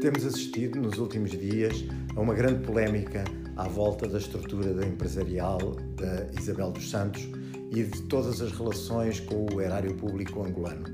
[0.00, 3.24] Temos assistido nos últimos dias a uma grande polémica
[3.56, 5.58] à volta da estrutura da empresarial
[5.96, 7.28] da Isabel dos Santos
[7.72, 10.84] e de todas as relações com o erário público angolano.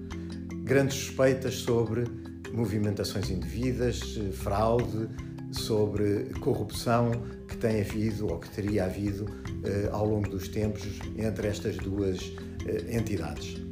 [0.62, 2.04] Grandes suspeitas sobre
[2.50, 5.10] movimentações indevidas, fraude,
[5.52, 7.12] sobre corrupção
[7.46, 9.26] que tem havido ou que teria havido
[9.64, 12.32] eh, ao longo dos tempos entre estas duas
[12.66, 13.62] eh, entidades.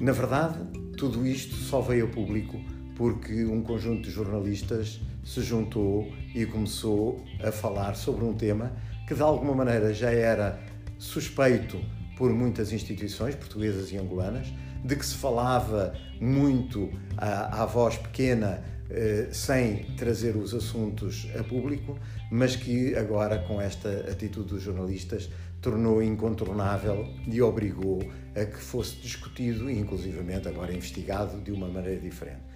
[0.00, 0.64] Na verdade,
[0.96, 2.56] tudo isto só veio a público
[2.96, 8.72] porque um conjunto de jornalistas se juntou e começou a falar sobre um tema
[9.06, 10.58] que de alguma maneira já era
[10.98, 11.78] suspeito
[12.16, 14.48] por muitas instituições portuguesas e angolanas,
[14.82, 21.44] de que se falava muito à, à voz pequena, eh, sem trazer os assuntos a
[21.44, 21.98] público,
[22.30, 25.28] mas que agora, com esta atitude dos jornalistas,
[25.60, 28.00] tornou incontornável e obrigou
[28.34, 32.55] a que fosse discutido e, inclusivamente, agora investigado de uma maneira diferente.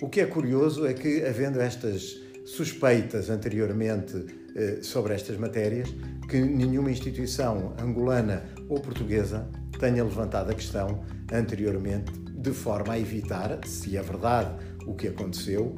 [0.00, 5.92] O que é curioso é que, havendo estas suspeitas anteriormente eh, sobre estas matérias,
[6.28, 9.48] que nenhuma instituição angolana ou portuguesa
[9.80, 15.74] tenha levantado a questão anteriormente de forma a evitar, se é verdade o que aconteceu,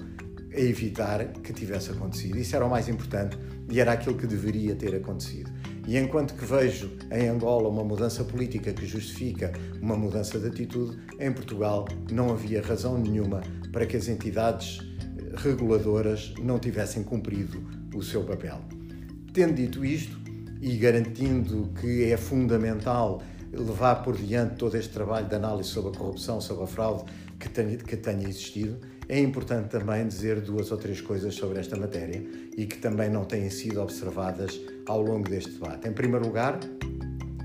[0.55, 2.37] a evitar que tivesse acontecido.
[2.37, 3.39] Isso era o mais importante
[3.71, 5.51] e era aquilo que deveria ter acontecido.
[5.91, 9.53] E enquanto que vejo em Angola uma mudança política que justifica
[9.83, 13.41] uma mudança de atitude, em Portugal não havia razão nenhuma
[13.73, 14.79] para que as entidades
[15.39, 17.61] reguladoras não tivessem cumprido
[17.93, 18.61] o seu papel.
[19.35, 20.17] Tendo dito isto
[20.61, 23.21] e garantindo que é fundamental
[23.53, 27.03] levar por diante todo este trabalho de análise sobre a corrupção, sobre a fraude
[27.37, 28.79] que tenha, que tenha existido,
[29.11, 32.25] é importante também dizer duas ou três coisas sobre esta matéria
[32.57, 35.89] e que também não têm sido observadas ao longo deste debate.
[35.89, 36.61] Em primeiro lugar,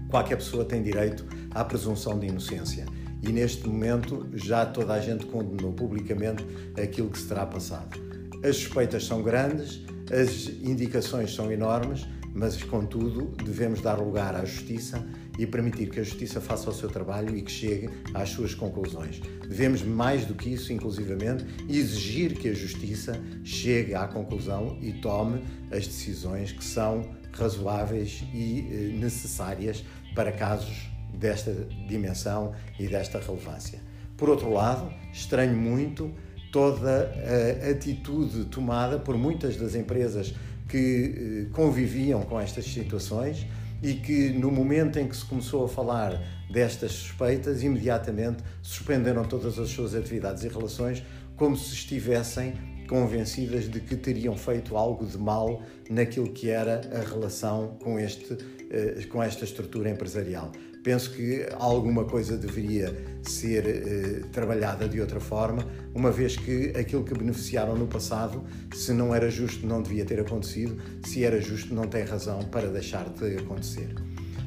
[0.07, 2.85] qualquer pessoa tem direito à presunção de inocência
[3.23, 6.45] e neste momento já toda a gente condenou publicamente
[6.79, 7.99] aquilo que se terá passado.
[8.47, 12.05] As suspeitas são grandes, as indicações são enormes,
[12.35, 15.01] mas contudo devemos dar lugar à justiça
[15.39, 19.21] e permitir que a justiça faça o seu trabalho e que chegue às suas conclusões.
[19.41, 25.41] Devemos, mais do que isso, inclusivamente, exigir que a justiça chegue à conclusão e tome
[25.71, 31.53] as decisões que são razoáveis e eh, necessárias para casos desta
[31.87, 33.79] dimensão e desta relevância.
[34.17, 36.13] Por outro lado, estranho muito
[36.51, 37.13] toda
[37.61, 40.33] a atitude tomada por muitas das empresas
[40.67, 43.45] que eh, conviviam com estas situações
[43.81, 49.59] e que, no momento em que se começou a falar destas suspeitas, imediatamente suspenderam todas
[49.59, 51.03] as suas atividades e relações,
[51.35, 52.53] como se estivessem
[52.87, 58.37] convencidas de que teriam feito algo de mal naquilo que era a relação com, este,
[58.69, 60.51] eh, com esta estrutura empresarial.
[60.83, 65.65] Penso que alguma coisa deveria ser eh, trabalhada de outra forma,
[65.95, 70.19] uma vez que aquilo que beneficiaram no passado, se não era justo, não devia ter
[70.19, 73.95] acontecido, se era justo, não tem razão para deixar de acontecer.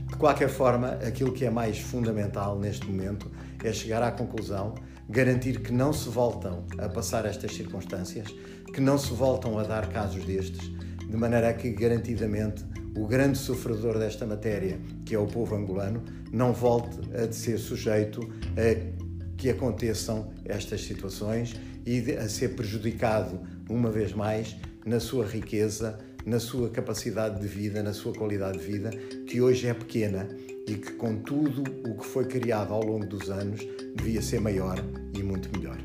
[0.08, 3.28] De qualquer forma, aquilo que é mais fundamental neste momento
[3.64, 4.74] é chegar à conclusão,
[5.08, 8.28] garantir que não se voltam a passar estas circunstâncias,
[8.72, 10.70] que não se voltam a dar casos destes,
[11.08, 12.64] de maneira a que garantidamente
[12.96, 16.02] o grande sofredor desta matéria, que é o povo angolano,
[16.32, 18.20] não volte a ser sujeito
[18.56, 21.54] a que aconteçam estas situações
[21.86, 23.40] e a ser prejudicado
[23.70, 28.64] uma vez mais na sua riqueza, na sua capacidade de vida, na sua qualidade de
[28.64, 28.90] vida,
[29.26, 30.28] que hoje é pequena
[30.68, 34.78] e que com tudo o que foi criado ao longo dos anos devia ser maior
[35.14, 35.78] e muito melhor.